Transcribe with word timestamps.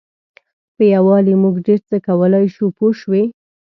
په 0.75 0.83
یووالي 0.93 1.33
موږ 1.43 1.55
ډېر 1.67 1.79
څه 1.89 1.95
کولای 2.07 2.45
شو 2.55 2.65
پوه 2.77 2.91
شوې!. 2.99 3.23